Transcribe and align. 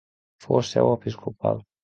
Fou 0.45 0.63
seu 0.69 0.89
episcopal. 0.95 1.63